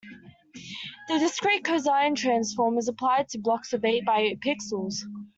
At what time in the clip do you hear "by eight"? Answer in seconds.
4.03-4.39